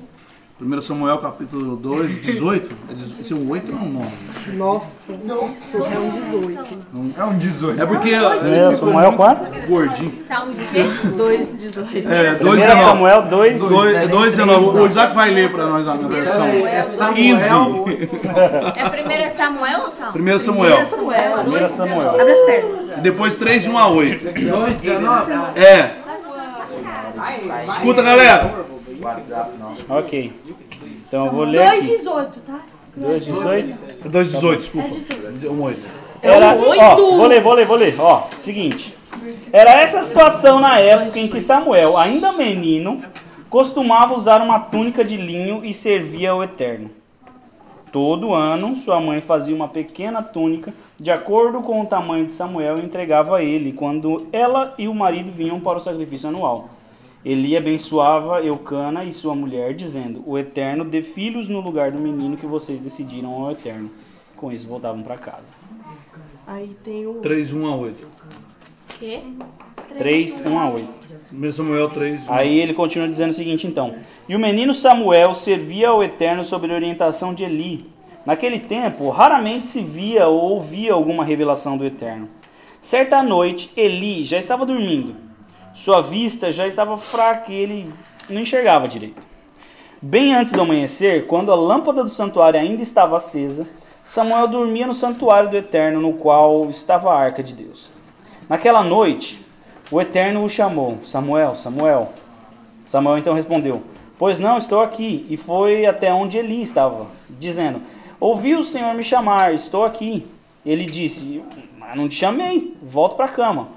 [0.62, 2.74] 1 Samuel, capítulo 2, 18.
[2.88, 4.08] É Esse é um 8 ou é um 9?
[4.52, 6.78] Nossa, isso é um 18.
[7.18, 7.82] É um 18.
[7.82, 8.10] É porque.
[8.10, 9.50] É, Samuel quanto?
[9.66, 10.12] Gordinho.
[10.28, 10.84] Salmo de quê?
[11.16, 12.08] 2, 18.
[12.08, 12.80] É, 2, 1 19.
[12.82, 14.78] Samuel 2, 2, 2, 19.
[14.78, 16.46] O Isaac vai ler para nós a minha versão.
[16.46, 17.86] É Samuel.
[18.76, 20.18] É 1 Samuel ou Salmo?
[20.18, 20.88] 1 Samuel.
[20.90, 21.64] Samuel.
[21.64, 22.10] 1 Samuel.
[22.10, 23.00] Abre as pernas.
[23.00, 24.24] Depois 3, 1 a 8.
[24.24, 25.32] 2, 19?
[25.58, 25.99] É.
[27.68, 28.54] Escuta, galera.
[29.88, 30.32] Ok.
[31.06, 31.98] Então eu vou ler aqui.
[31.98, 32.60] 2,18, tá?
[32.96, 34.08] 2, 18.
[34.08, 34.88] 2, 18, desculpa.
[34.88, 35.52] É 18.
[35.52, 35.80] 1, 8.
[36.22, 37.96] Era, ó, vou ler, vou ler, vou ler.
[37.98, 38.96] Ó, seguinte.
[39.52, 43.02] Era essa situação na época em que Samuel, ainda menino,
[43.48, 46.90] costumava usar uma túnica de linho e servia ao Eterno.
[47.92, 52.76] Todo ano, sua mãe fazia uma pequena túnica de acordo com o tamanho de Samuel
[52.78, 56.68] e entregava a ele quando ela e o marido vinham para o sacrifício anual.
[57.24, 62.36] Eli abençoava Eucana e sua mulher, dizendo: O Eterno dê filhos no lugar do menino
[62.36, 63.90] que vocês decidiram ao Eterno.
[64.36, 65.48] Com isso, voltavam para casa.
[66.46, 67.14] Aí tem o.
[67.14, 68.08] 3, 1 a 8.
[68.98, 69.20] Quê?
[69.98, 70.88] 3, 1 a 8.
[71.32, 72.32] 1 Samuel 3, 1.
[72.32, 73.94] Aí ele continua dizendo o seguinte, então.
[74.28, 77.86] E o menino Samuel servia ao Eterno sob a orientação de Eli.
[78.24, 82.28] Naquele tempo, raramente se via ou ouvia alguma revelação do Eterno.
[82.80, 85.29] Certa noite, Eli já estava dormindo.
[85.74, 87.92] Sua vista já estava fraca e ele
[88.28, 89.22] não enxergava direito.
[90.02, 93.68] Bem antes do amanhecer, quando a lâmpada do santuário ainda estava acesa,
[94.02, 97.90] Samuel dormia no santuário do Eterno, no qual estava a arca de Deus.
[98.48, 99.44] Naquela noite,
[99.90, 102.12] o Eterno o chamou: Samuel, Samuel.
[102.86, 103.82] Samuel então respondeu:
[104.18, 105.26] Pois não, estou aqui.
[105.28, 107.80] E foi até onde Eli estava, dizendo:
[108.18, 110.26] Ouvi o Senhor me chamar, estou aqui.
[110.64, 111.42] Ele disse:
[111.78, 113.68] Mas não te chamei, volto para a cama.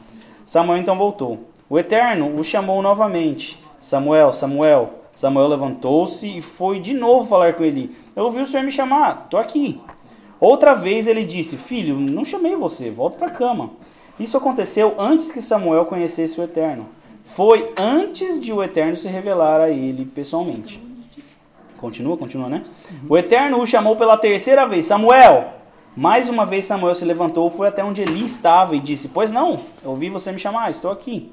[0.45, 1.52] Samuel então voltou.
[1.73, 4.91] O Eterno o chamou novamente: Samuel, Samuel.
[5.11, 9.23] Samuel levantou-se e foi de novo falar com Eli: Eu ouvi o Senhor me chamar,
[9.23, 9.81] estou aqui.
[10.39, 13.71] Outra vez ele disse: Filho, não chamei você, volta para a cama.
[14.19, 16.85] Isso aconteceu antes que Samuel conhecesse o Eterno.
[17.23, 20.79] Foi antes de o Eterno se revelar a ele pessoalmente.
[21.77, 22.65] Continua, continua, né?
[23.09, 25.45] O Eterno o chamou pela terceira vez: Samuel!
[25.97, 29.59] Mais uma vez Samuel se levantou, foi até onde Eli estava e disse: Pois não,
[29.83, 31.31] eu ouvi você me chamar, estou aqui.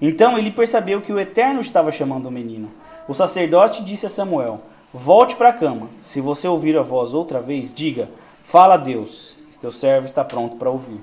[0.00, 2.70] Então ele percebeu que o Eterno estava chamando o menino.
[3.08, 4.60] O sacerdote disse a Samuel:
[4.92, 5.88] Volte para a cama.
[6.00, 8.08] Se você ouvir a voz outra vez, diga:
[8.44, 11.00] Fala a Deus, teu servo está pronto para ouvir.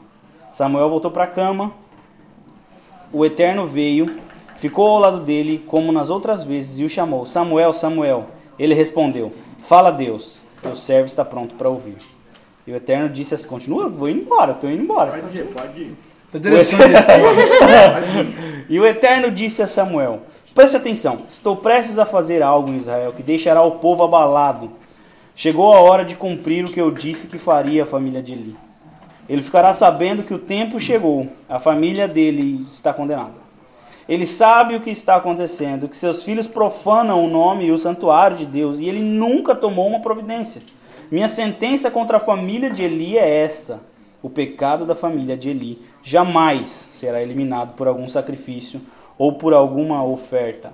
[0.52, 1.74] Samuel voltou para a cama.
[3.12, 4.18] O Eterno veio,
[4.58, 8.28] ficou ao lado dele, como nas outras vezes, e o chamou: Samuel, Samuel.
[8.58, 11.98] Ele respondeu: Fala a Deus, teu servo está pronto para ouvir.
[12.66, 15.12] E o Eterno disse assim: Continua, vou indo embora, estou indo embora.
[15.12, 15.96] Pode ir, pode ir.
[16.32, 18.55] Tá interessante isso.
[18.68, 20.22] E o Eterno disse a Samuel:
[20.54, 24.72] Preste atenção, estou prestes a fazer algo em Israel que deixará o povo abalado.
[25.36, 28.56] Chegou a hora de cumprir o que eu disse que faria a família de Eli.
[29.28, 33.46] Ele ficará sabendo que o tempo chegou, a família dele está condenada.
[34.08, 38.38] Ele sabe o que está acontecendo, que seus filhos profanam o nome e o santuário
[38.38, 40.62] de Deus, e ele nunca tomou uma providência.
[41.12, 43.80] Minha sentença contra a família de Eli é esta:
[44.22, 48.80] o pecado da família de Eli jamais será eliminado por algum sacrifício
[49.18, 50.72] ou por alguma oferta.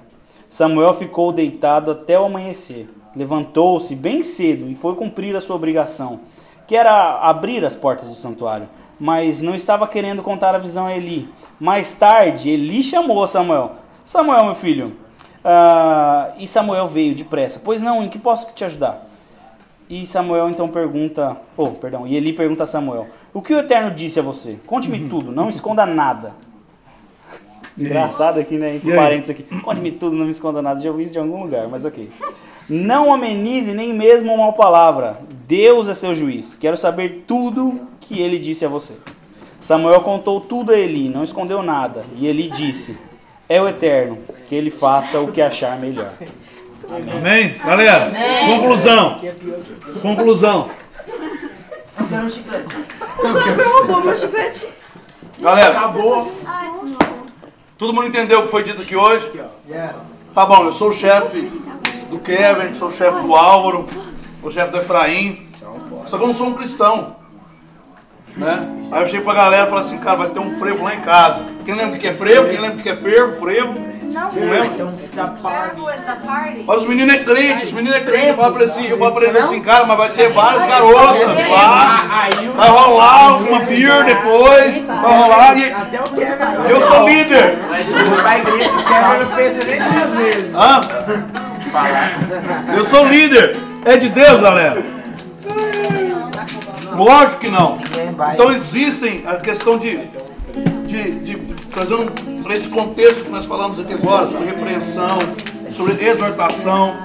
[0.50, 2.90] Samuel ficou deitado até o amanhecer.
[3.16, 6.20] Levantou-se bem cedo e foi cumprir a sua obrigação,
[6.68, 8.68] que era abrir as portas do santuário.
[9.00, 11.28] Mas não estava querendo contar a visão a Eli.
[11.60, 13.72] Mais tarde, Eli chamou Samuel:
[14.04, 14.96] Samuel, meu filho,
[15.44, 17.60] Ah, e Samuel veio depressa.
[17.64, 19.08] Pois não, em que posso te ajudar?
[19.90, 23.92] E Samuel então pergunta, oh, perdão, e Eli pergunta a Samuel: O que o Eterno
[23.92, 24.58] disse a você?
[24.66, 26.34] Conte-me tudo, não esconda nada.
[27.78, 28.76] Engraçado aqui, né?
[28.76, 29.44] Entre parênteses aqui.
[29.62, 30.82] Conte-me tudo, não me esconda nada.
[30.82, 32.10] Já ouvi isso de algum lugar, mas ok.
[32.70, 35.20] Não amenize nem mesmo uma palavra.
[35.48, 36.58] Deus é seu juiz.
[36.58, 38.96] Quero saber tudo que ele disse a você.
[39.62, 42.04] Samuel contou tudo a Eli, não escondeu nada.
[42.18, 43.00] E Eli disse:
[43.48, 44.18] É o Eterno,
[44.48, 46.12] que ele faça o que achar melhor.
[46.90, 47.56] Amém?
[47.64, 48.60] Galera, Amém.
[48.60, 49.22] conclusão.
[50.02, 50.70] Conclusão.
[52.02, 52.76] Eu quero um chiclete.
[53.56, 54.68] Derrubou meu chiclete.
[55.40, 56.32] Galera, Acabou.
[57.78, 59.32] todo mundo entendeu o que foi dito aqui hoje?
[59.68, 60.00] Yeah.
[60.34, 61.42] Tá bom, eu sou o chefe
[62.10, 63.88] do Kevin, sou o chefe do Álvaro,
[64.40, 65.46] sou o chefe do Efraim.
[66.08, 67.18] Só que eu não sou um cristão.
[68.36, 68.88] Né?
[68.92, 71.02] Aí eu chego pra galera e falo assim, cara, vai ter um frevo lá em
[71.02, 71.46] casa.
[71.64, 72.50] Quem lembra o que é frevo?
[72.50, 73.40] Quem lembra o que é fervo?
[73.40, 73.91] Frevo?
[74.12, 76.64] Não, Não the party.
[76.66, 78.28] Mas os meninos é crente, os meninos é crente.
[78.28, 81.50] Eu falo pra assim, eu falo pra eles assim, cara, mas vai ter várias garotas
[81.50, 82.30] lá.
[82.56, 84.86] Vai rolar uma beer depois.
[84.86, 86.70] Vai rolar e até o Kevin.
[86.70, 87.60] eu sou líder.
[90.56, 90.82] Hã?
[92.76, 93.58] Eu sou líder.
[93.86, 94.84] É de Deus, galera.
[96.94, 97.80] Lógico que não.
[98.34, 99.98] Então existem a questão de,
[100.86, 101.36] de, de
[101.72, 102.12] trazendo
[102.52, 105.18] para esse contexto que nós falamos aqui agora, sobre repreensão,
[105.72, 106.98] sobre exortação,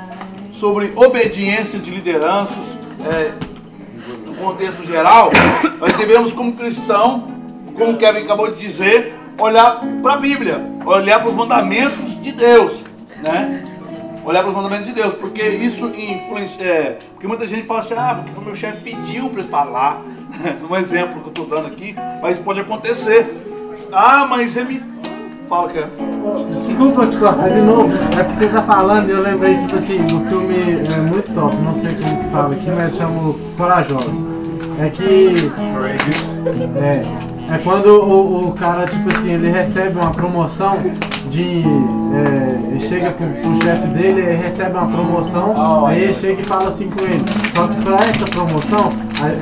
[0.53, 2.77] sobre obediência de lideranças,
[3.09, 3.33] é,
[4.27, 5.31] no contexto geral,
[5.79, 7.29] nós devemos como cristão,
[7.77, 12.33] como o Kevin acabou de dizer, olhar para a Bíblia, olhar para os mandamentos de
[12.33, 12.83] Deus,
[13.23, 13.63] né?
[14.25, 16.65] olhar para os mandamentos de Deus, porque isso influencia.
[16.65, 20.03] É, porque muita gente fala assim, ah, porque foi meu chefe pediu para lá.
[20.69, 23.25] um exemplo que eu estou dando aqui, mas pode acontecer.
[23.93, 24.83] Ah, mas ele.
[25.49, 25.89] Fala que é.
[26.59, 29.99] Desculpa te cortar de novo, é porque você tá falando e eu lembrei, tipo assim,
[29.99, 30.57] do filme
[30.93, 34.11] é muito top, não sei como que fala aqui, mas chama Corajosa.
[34.81, 35.53] É que.
[36.77, 40.79] É, é quando o, o cara, tipo assim, ele recebe uma promoção
[41.31, 41.63] de.
[41.63, 46.45] É, ele chega pro, pro chefe dele, ele recebe uma promoção, aí ele chega e
[46.45, 47.25] fala assim com ele.
[47.55, 48.91] Só que pra essa promoção,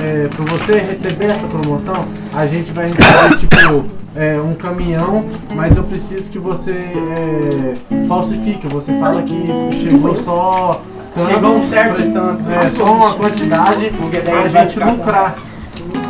[0.03, 5.75] é, pra você receber essa promoção, a gente vai receber, tipo, é, um caminhão, mas
[5.77, 8.67] eu preciso que você é, falsifique.
[8.67, 9.45] Você fala que
[9.83, 10.81] chegou só.
[11.13, 12.49] tanto, Chegou um certo pra- tanto.
[12.51, 13.91] É, só uma quantidade
[14.23, 15.35] pra gente lucrar.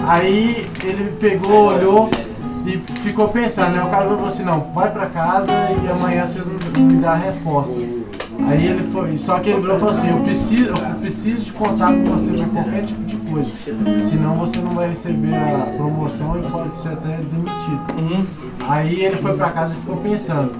[0.08, 2.10] Aí ele pegou, olhou
[2.66, 3.84] e ficou pensando, né?
[3.84, 5.48] O cara falou assim, não, vai pra casa
[5.84, 6.46] e amanhã vocês
[6.78, 7.74] me dão a resposta.
[8.48, 12.04] Aí ele foi, só que ele falou assim, eu preciso, eu preciso de contar com
[12.06, 13.52] você pra qualquer tipo de coisa.
[14.10, 18.28] Senão você não vai receber a promoção e pode ser até demitido.
[18.68, 20.54] Aí ele foi pra casa e ficou pensando.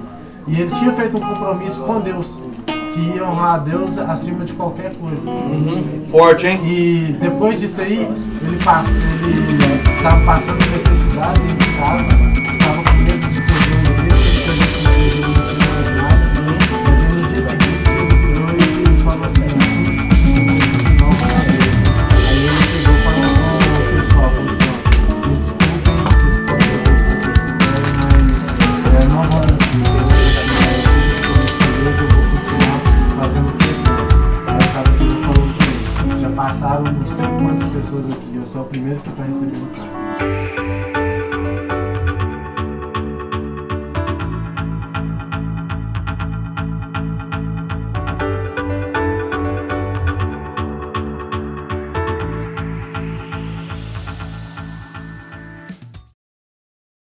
[0.48, 2.40] E ele tinha feito um compromisso com Deus,
[2.94, 5.22] que ia honrar a Deus acima de qualquer coisa.
[6.10, 6.60] Forte, hein?
[6.66, 8.58] E depois disso aí, ele
[9.26, 12.25] ele tava passando necessidade de casa,
[38.56, 40.15] eu sou o primeiro que tá recebendo o.